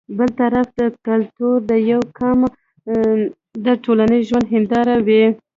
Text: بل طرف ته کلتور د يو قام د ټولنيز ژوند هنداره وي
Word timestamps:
بل 0.17 0.29
طرف 0.41 0.67
ته 0.77 0.85
کلتور 1.07 1.57
د 1.69 1.71
يو 1.91 2.01
قام 2.19 2.39
د 3.65 3.67
ټولنيز 3.83 4.23
ژوند 4.29 4.45
هنداره 4.53 4.95
وي 5.07 5.23